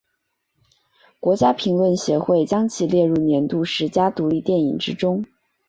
[1.19, 5.23] 国家评论协会将其列入年度十佳独立电影之中。